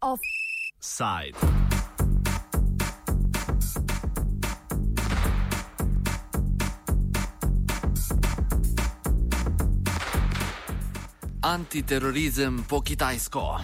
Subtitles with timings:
[0.00, 1.36] Offside.
[11.42, 13.60] Antiterorizem po kitajsko.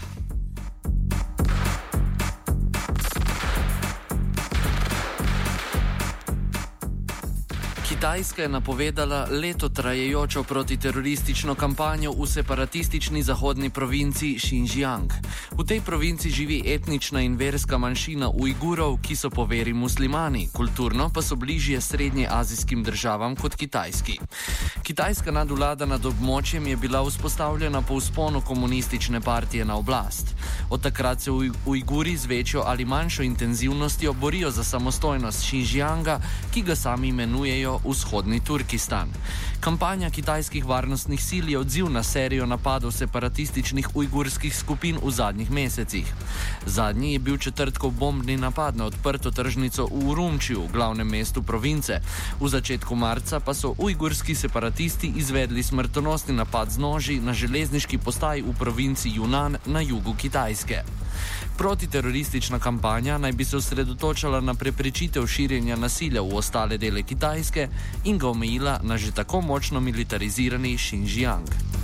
[7.96, 15.08] Kitajska je napovedala leto trajajočo protiteroristično kampanjo v separatistični zahodni provinci Xinjiang.
[15.56, 21.08] V tej provinci živi etnična in verska manjšina Ujgurov, ki so po veri muslimani, kulturno
[21.08, 24.18] pa so bližje srednjeazijskim državam kot Kitajski.
[24.84, 30.36] Kitajska nadvlada nad območjem je bila vzpostavljena po vzponu komunistične partije na oblast.
[30.70, 31.30] Od takrat se
[31.66, 36.20] Ujguri z večjo ali manjšo intenzivnostjo borijo za samostojnost Xinjianga,
[36.52, 39.08] ki ga sami imenujejo vzhodni Turkistan.
[39.60, 46.14] Kampanja kitajskih varnostnih sil je odziv na serijo napadov separatističnih ujgurskih skupin v zadnjih mesecih.
[46.66, 52.00] Zadnji je bil četrtkov bombni napad na odprto tržnico v Urumčiju, glavnem mestu province.
[52.40, 58.42] V začetku marca pa so ujgurski separatisti izvedli smrtonosni napad z noži na železniški postaj
[58.42, 60.82] v provinci Yunan na jugu Kitajske.
[61.56, 67.68] Protiteroristična kampanja naj bi se osredotočala na preprečitev širjenja nasilja v ostale dele Kitajske
[68.04, 71.75] in ga omejila na že tako močno militarizirani Xinjiang.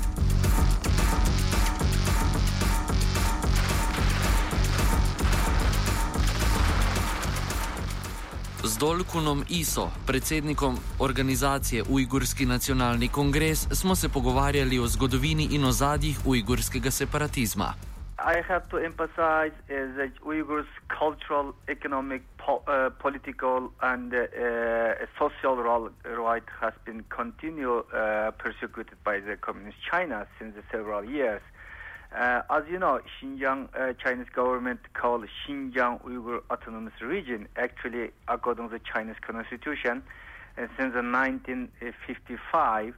[8.82, 16.90] Dolkunom Iso, predsednikom organizacije Ujgurski nacionalni kongres, smo se pogovarjali o zgodovini in ozadjih ujgurskega
[16.90, 17.68] separatizma.
[18.34, 24.20] I have to emphasize uh, that Uyghurs' cultural, economic, po- uh, political, and uh,
[25.18, 25.54] social
[26.26, 31.42] right has been continued uh, persecuted by the Communist China since several years.
[32.14, 38.68] Uh, as you know, Xinjiang uh, Chinese government called Xinjiang Uyghur Autonomous Region, actually according
[38.68, 40.02] to the Chinese constitution,
[40.56, 42.94] since 1955,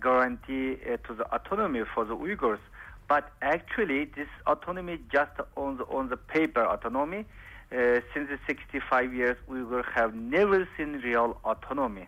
[0.00, 0.76] guarantee
[1.06, 2.60] to the autonomy for the Uyghurs.
[3.08, 7.26] But actually, this autonomy just on the, on the paper autonomy.
[7.70, 12.06] Uh, since the 65 years, will have never seen real autonomy.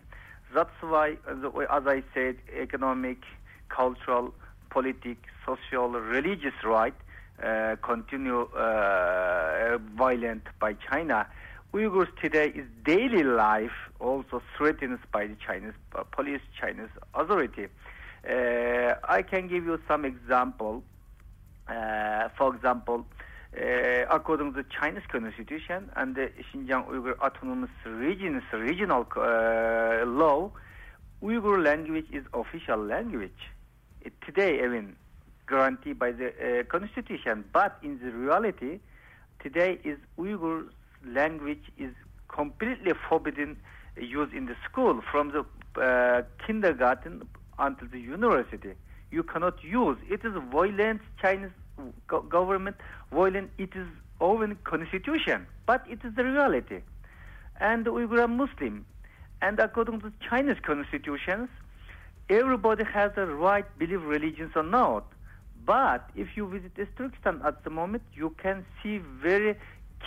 [0.55, 3.19] That's why, as I said, economic,
[3.69, 4.33] cultural,
[4.71, 5.15] political,
[5.45, 6.95] social, religious right
[7.43, 11.27] uh, continue uh, violent by China.
[11.73, 17.67] Uyghurs today is daily life also threatened by the Chinese uh, police, Chinese authority.
[18.29, 20.83] Uh, I can give you some example.
[21.67, 23.05] Uh, for example,
[24.09, 29.07] according to the Chinese constitution and the Xinjiang Uyghur Autonomous Region's regional
[30.05, 30.51] law,
[31.23, 33.41] Uyghur language is official language.
[34.25, 34.95] Today, I mean,
[35.47, 38.79] guaranteed by the uh, constitution, but in the reality,
[39.41, 40.67] today is Uyghur
[41.05, 41.93] language is
[42.27, 43.57] completely forbidden
[43.97, 45.45] use in the school from the
[45.81, 47.27] uh, kindergarten
[47.59, 48.73] until the university.
[49.11, 49.97] You cannot use.
[50.09, 51.51] It is violent Chinese
[52.07, 52.77] go- government,
[53.11, 53.87] violent it is
[54.19, 56.81] own constitution, but it is the reality.
[57.59, 58.85] And Uyghur are Muslim,
[59.41, 61.49] and according to Chinese constitutions,
[62.31, 65.05] everybody has the right to believe religions or not.
[65.65, 69.55] But if you visit Turkestan at the moment, you can see very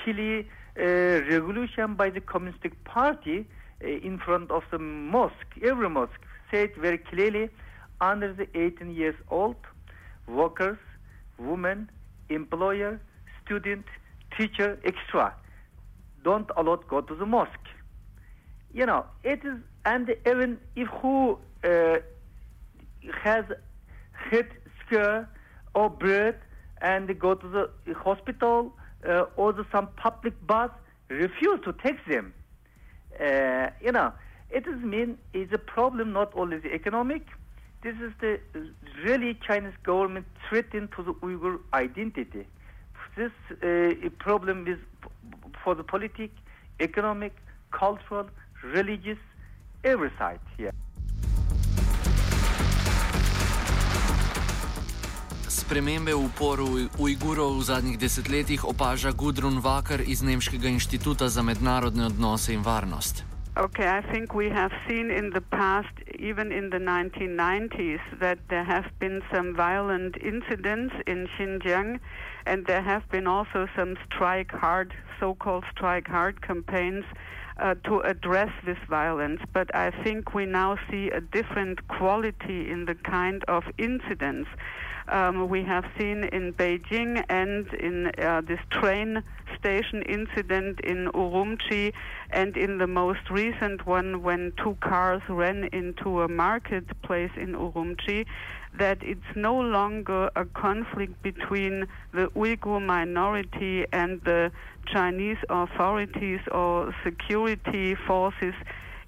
[0.03, 0.45] clear
[0.77, 0.83] uh,
[1.31, 3.47] revolution by the Communist Party
[3.83, 5.53] uh, in front of the mosque.
[5.63, 6.21] Every mosque
[6.51, 7.51] said very clearly,
[8.01, 9.57] under the 18 years old,
[10.27, 10.79] workers,
[11.39, 11.91] women,
[12.31, 13.01] employer,
[13.45, 13.85] student,
[14.37, 15.33] teacher, extra,
[16.25, 17.69] don't allow go to the mosque.
[18.73, 21.99] You know, it is, and even if who uh,
[23.25, 23.45] has
[24.13, 24.49] head
[24.81, 25.29] scare
[25.75, 26.37] or bread
[26.83, 28.73] and go to the hospital
[29.09, 30.71] uh, or the, some public bus,
[31.09, 32.35] refuse to take them.
[33.19, 34.13] Uh, you know,
[34.51, 37.23] it is mean is a problem not only the economic.
[37.83, 38.41] This is the
[39.05, 42.47] really Chinese government threatened to the Uyghur identity.
[43.17, 44.79] This uh, problem is
[45.63, 46.31] for the politic,
[46.81, 47.35] economic,
[47.71, 48.29] cultural,
[48.63, 49.19] religious,
[49.85, 50.73] every side here.
[55.65, 62.05] Spremembe v uporu Ujgurov v zadnjih desetletjih opaža Gudrun Vakar iz Nemškega inštituta za mednarodne
[62.13, 63.25] odnose in varnost.
[63.57, 68.69] Okay, I think we have seen in the past, even in the 1990s, that there
[68.69, 71.97] have been some violent incidents in Xinjiang,
[72.45, 77.09] and there have been also some strike hard, so called strike hard campaigns
[77.57, 79.41] uh, to address this violence.
[79.57, 84.51] But I think we now see a different quality in the kind of incidents
[85.09, 89.23] um, we have seen in Beijing and in uh, this train
[89.59, 91.93] station incident in Urumqi,
[92.31, 98.27] and in the most recent one when two cars ran into a marketplace in Urumqi,
[98.79, 104.51] that it's no longer a conflict between the Uyghur minority and the
[104.87, 108.55] Chinese authorities or security forces.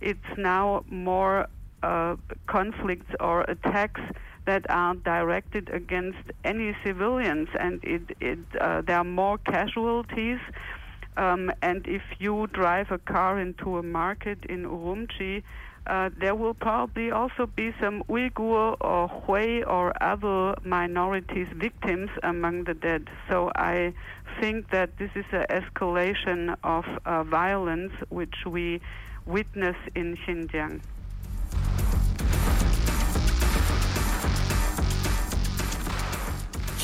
[0.01, 1.49] It's now more
[1.83, 2.17] uh,
[2.47, 4.01] conflicts or attacks
[4.47, 10.39] that are directed against any civilians, and it, it, uh, there are more casualties.
[11.17, 15.43] Um, and if you drive a car into a market in Urumqi,
[15.87, 22.65] uh, there will probably also be some Uyghur or Hui or other minorities victims among
[22.65, 23.09] the dead.
[23.31, 23.95] So I
[24.41, 28.81] think that this is an escalation of uh, violence which we
[29.27, 30.81] witness in Xinjiang.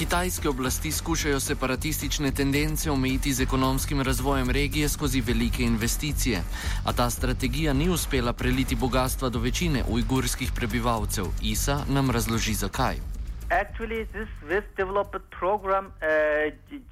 [0.02, 6.38] Kitajske oblasti skušajo separatistične tendence omejiti z ekonomskim razvojem regije skozi velike investicije,
[6.86, 11.24] a ta strategija ni uspela preliti bogatstva do večine ujgurskih prebivalcev.
[11.42, 12.96] Isa nam razloži zakaj.
[13.50, 15.92] Actually, this West Development Program, uh,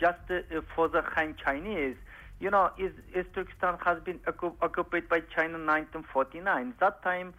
[0.05, 1.99] just uh, for the Han Chinese,
[2.41, 4.19] you know, is, is Turkestan has been
[4.61, 6.73] occupied by China in 1949.
[6.79, 7.35] That time,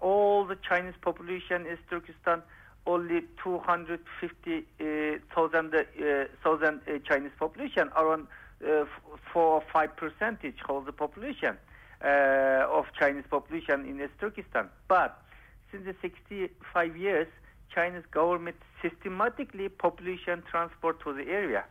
[0.00, 2.42] all the Chinese population is Turkestan.
[2.86, 6.70] Only 250,000 uh, uh, uh,
[7.08, 8.26] Chinese population, around
[9.32, 11.56] four or five percentage of the population
[12.00, 14.68] of Chinese population in East Turkestan.
[14.88, 15.22] But
[15.70, 17.28] since the 65 years,
[17.74, 21.64] Chinese government systematically population transport to the area.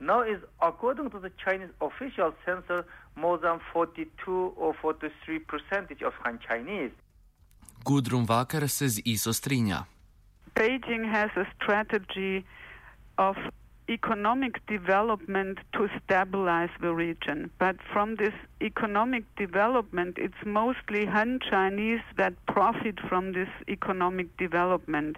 [0.00, 2.84] Now is according to the Chinese official census,
[3.14, 6.90] more than 42 or 43 percentage of Han Chinese.
[7.84, 8.26] Gudrun
[8.68, 9.86] se z ISO strinja.
[10.54, 12.44] Beijing has a strategy
[13.18, 13.36] of
[13.88, 17.50] economic development to stabilize the region.
[17.58, 25.16] But from this economic development, it's mostly Han Chinese that profit from this economic development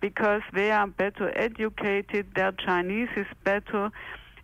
[0.00, 3.90] because they are better educated, their Chinese is better,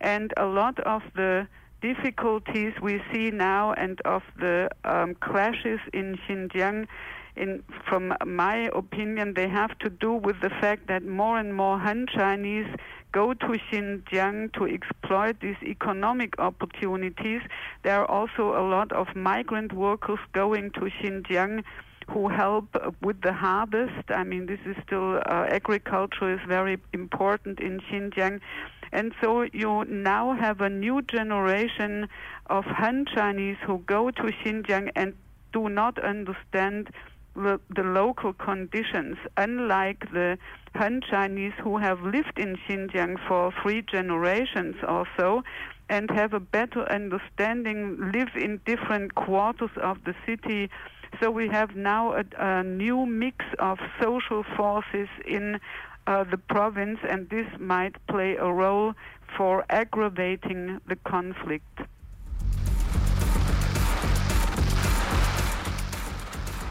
[0.01, 1.47] and a lot of the
[1.81, 6.87] difficulties we see now and of the um, clashes in Xinjiang
[7.37, 11.79] in, from my opinion, they have to do with the fact that more and more
[11.79, 12.67] Han Chinese
[13.13, 17.43] go to Xinjiang to exploit these economic opportunities.
[17.83, 21.65] There are also a lot of migrant workers going to Xinjiang
[22.09, 22.67] who help
[23.03, 24.11] with the harvest.
[24.11, 28.41] I mean, this is still uh, agriculture is very important in Xinjiang.
[28.93, 32.09] And so you now have a new generation
[32.47, 35.15] of Han Chinese who go to Xinjiang and
[35.53, 36.91] do not understand
[37.41, 40.39] the, the local conditions, unlike the
[40.75, 45.43] Han Chinese who have lived in Xinjiang for three generations or so
[45.89, 50.71] and have a better understanding, live in different quarters of the city.
[51.21, 55.59] So we have now a, a new mix of social forces in
[56.07, 58.95] uh, the province, and this might play a role
[59.37, 61.81] for aggravating the conflict.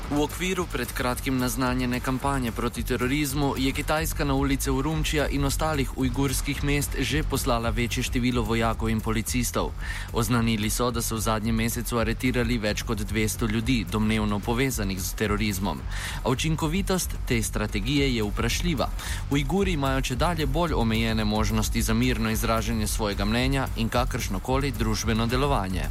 [0.09, 5.97] V okviru pred kratkim naznanjene kampanje proti terorizmu je Kitajska na ulice Urumčija in ostalih
[5.97, 9.69] ujgurskih mest že poslala večje število vojakov in policistov.
[10.13, 15.13] Oznanili so, da so v zadnjem mesecu aretirali več kot 200 ljudi, domnevno povezanih z
[15.13, 15.77] terorizmom.
[16.23, 18.89] A učinkovitost te strategije je vprašljiva.
[19.29, 24.71] Ujguri imajo če dalje bolj omejene možnosti za mirno izražanje svojega mnenja in kakršno koli
[24.71, 25.85] družbeno delovanje.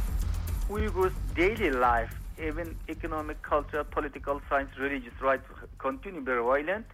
[0.69, 5.43] Ujgur's daily life even economic, cultural, political, science, religious rights
[5.77, 6.85] continue be violent,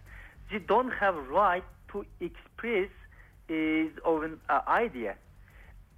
[0.50, 2.88] they don't have right to express
[3.48, 5.16] his own uh, idea.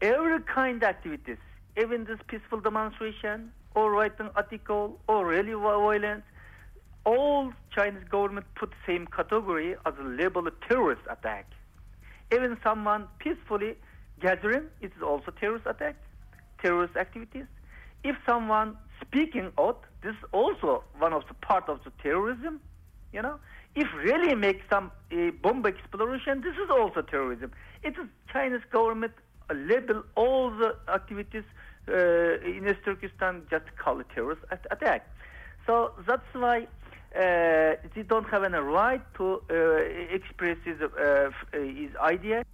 [0.01, 1.39] Every kind of activities,
[1.81, 6.23] even this peaceful demonstration or writing article or really violence,
[7.05, 11.47] all Chinese government put same category as a label terrorist attack.
[12.33, 13.75] Even someone peacefully
[14.21, 15.97] gathering, it is also terrorist attack,
[16.61, 17.47] terrorist activities.
[18.05, 22.61] If someone speaking out, this is also one of the part of the terrorism.
[23.13, 23.39] You know,
[23.75, 27.53] if really make some uh, bomb explosion, this is also terrorism.
[27.83, 29.13] It is Chinese government
[29.55, 31.45] label all the activities
[31.89, 31.93] uh,
[32.45, 35.09] in East Turkestan just call it terrorist attack.
[35.67, 36.67] So that's why
[37.15, 42.45] uh, they don't have any right to uh, express his, uh, his idea.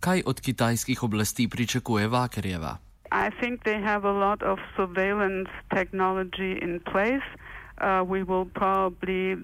[0.00, 2.76] Kaj od kitajskih oblasti pričakuje Vakerjeva?
[3.12, 7.22] I think they have a lot of surveillance technology in place.
[7.78, 9.36] Uh, we will probably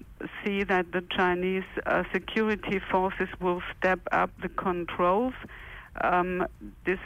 [0.43, 5.33] see that the Chinese uh, security forces will step up the controls.
[6.01, 6.47] Um,
[6.85, 6.99] this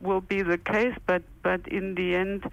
[0.00, 2.44] will be the case, but, but in the end,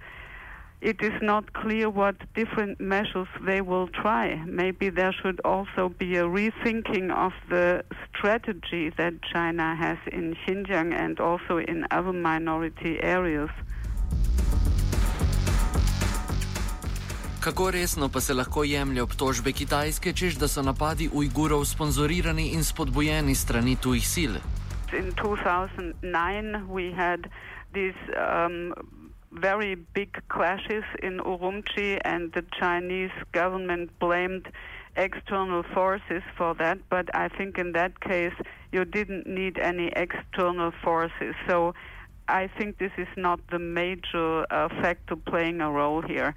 [0.84, 4.26] it is not clear what different measures they will try.
[4.44, 10.92] Maybe there should also be a rethinking of the strategy that China has in Xinjiang
[10.92, 13.50] and also in other minority areas.
[17.40, 22.64] Kako resno pa se lahko jemlje obtožbe Kitajske, čež da so napadi Ujgurov sponzorirani in
[22.64, 24.34] spodbujeni strani tujih sil?
[24.92, 27.28] In 2009 we had
[27.74, 28.72] these um,
[29.34, 34.48] very big clashes in Urumqi, and the Chinese government blamed
[34.96, 36.78] external forces for that.
[36.88, 38.34] But I think in that case,
[38.72, 41.34] you didn't need any external forces.
[41.48, 41.74] So
[42.28, 46.34] I think this is not the major uh, factor playing a role here.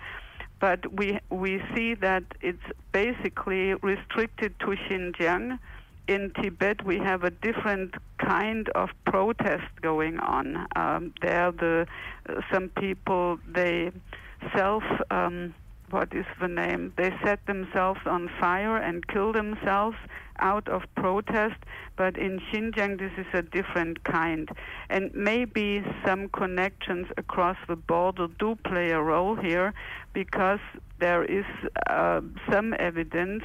[0.59, 5.59] But we we see that it's basically restricted to Xinjiang
[6.07, 10.67] in Tibet, we have a different kind of protest going on.
[10.75, 11.85] Um, there, the
[12.29, 13.91] uh, some people they
[14.55, 14.83] self.
[15.11, 15.53] Um,
[15.89, 16.93] what is the name?
[16.97, 19.95] They set themselves on fire and kill themselves
[20.39, 21.55] out of protest.
[21.95, 24.49] But in Xinjiang, this is a different kind.
[24.89, 29.73] And maybe some connections across the border do play a role here
[30.13, 30.59] because
[30.99, 31.45] there is
[31.89, 32.19] uh,
[32.51, 33.43] some evidence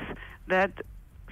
[0.48, 0.72] that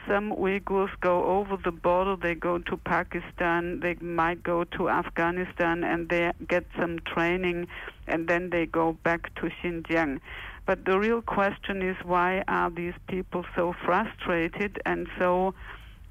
[0.06, 5.84] some Uyghurs go over the border, they go to Pakistan, they might go to Afghanistan,
[5.84, 7.68] and they get some training,
[8.06, 10.20] and then they go back to Xinjiang.
[10.66, 15.54] But the real question is why are these people so frustrated and so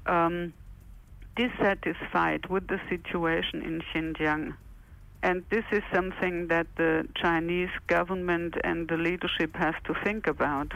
[0.06, 0.52] um,
[1.36, 4.54] dissatisfied with the situation in Xinjiang?
[5.22, 10.72] And this is something that the Chinese government and the leadership has to think about.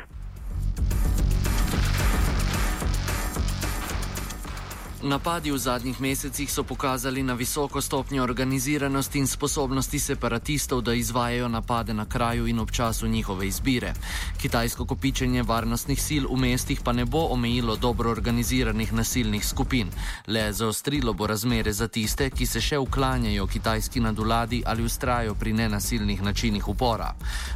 [5.04, 11.48] Napadi v zadnjih mesecih so pokazali na visoko stopnjo organiziranosti in sposobnosti separatistov, da izvajajo
[11.48, 13.92] napade na kraju in ob času njihove izbire.
[14.40, 19.90] Kitajsko kopičenje varnostnih sil v mestih pa ne bo omejilo dobro organiziranih nasilnih skupin,
[20.26, 25.52] le zaostrilo bo razmere za tiste, ki se še uklanjajo kitajski naduladi ali ustrajajo pri
[25.52, 27.12] nenasilnih načinih upora.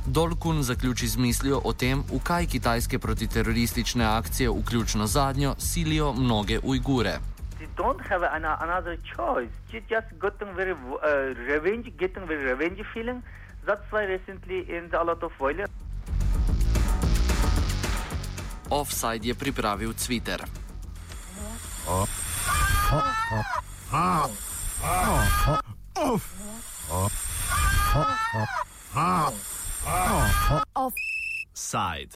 [0.06, 6.60] Dolkun zaključi z mislijo o tem, v kaj kitajske protiteroristične akcije, vključno zadnjo, silijo mnoge
[6.62, 7.37] Ujgure.
[7.76, 9.50] Don't have an, another choice.
[9.70, 13.22] She just getting very uh, revenge, getting very revenge feeling.
[13.66, 15.70] That's why recently in a lot of violence.
[18.70, 20.44] Offside je pripravil Twitter.
[30.74, 32.06] Offside.